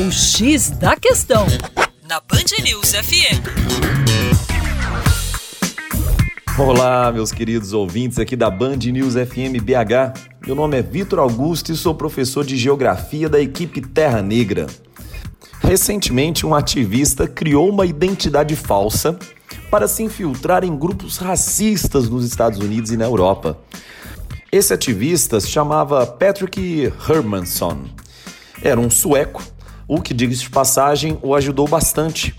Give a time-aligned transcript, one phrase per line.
[0.00, 1.44] O X da Questão,
[2.08, 3.42] na Band News FM.
[6.56, 10.46] Olá, meus queridos ouvintes aqui da Band News FM BH.
[10.46, 14.68] Meu nome é Vitor Augusto e sou professor de Geografia da equipe Terra Negra.
[15.60, 19.18] Recentemente, um ativista criou uma identidade falsa
[19.68, 23.58] para se infiltrar em grupos racistas nos Estados Unidos e na Europa.
[24.52, 27.86] Esse ativista se chamava Patrick Hermansson.
[28.62, 29.42] Era um sueco,
[29.88, 32.34] o que, diga de passagem, o ajudou bastante.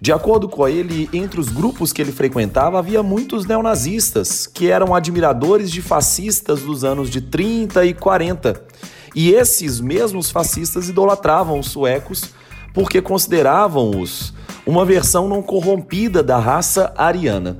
[0.00, 4.94] De acordo com ele, entre os grupos que ele frequentava havia muitos neonazistas, que eram
[4.94, 8.62] admiradores de fascistas dos anos de 30 e 40.
[9.14, 12.30] E esses mesmos fascistas idolatravam os suecos
[12.72, 14.34] porque consideravam-os
[14.66, 17.56] uma versão não corrompida da raça ariana.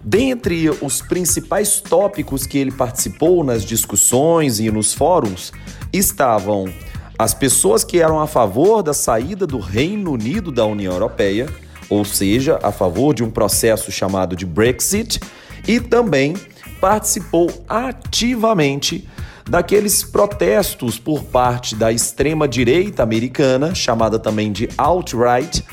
[0.00, 5.52] Dentre os principais tópicos que ele participou nas discussões e nos fóruns
[5.92, 6.72] estavam
[7.18, 11.48] as pessoas que eram a favor da saída do Reino Unido da União Europeia,
[11.88, 15.20] ou seja, a favor de um processo chamado de Brexit,
[15.66, 16.34] e também
[16.80, 19.08] participou ativamente
[19.48, 25.64] daqueles protestos por parte da extrema-direita americana, chamada também de alt-right,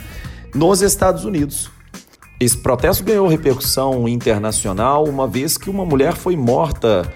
[0.53, 1.69] nos Estados Unidos.
[2.39, 7.11] Esse protesto ganhou repercussão internacional, uma vez que uma mulher foi morta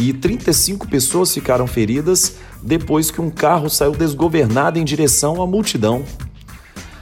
[0.00, 6.02] e 35 pessoas ficaram feridas depois que um carro saiu desgovernado em direção à multidão.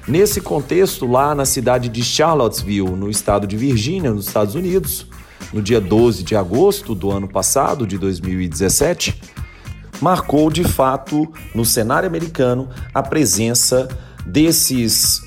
[0.06, 5.06] Nesse contexto, lá na cidade de Charlottesville, no estado de Virgínia, nos Estados Unidos,
[5.52, 9.20] no dia 12 de agosto do ano passado, de 2017,
[10.00, 13.88] marcou de fato no cenário americano a presença
[14.26, 15.20] desses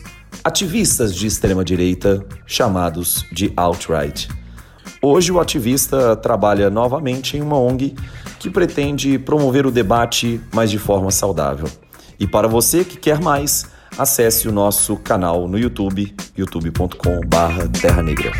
[0.43, 4.40] ativistas de extrema-direita chamados de alt-right.
[5.01, 7.95] Hoje, o ativista trabalha novamente em uma ONG
[8.39, 11.67] que pretende promover o debate, mas de forma saudável.
[12.19, 13.65] E para você que quer mais,
[13.97, 18.31] acesse o nosso canal no YouTube, youtube.com/terra negra.